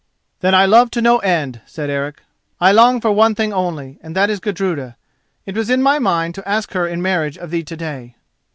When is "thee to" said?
7.51-7.77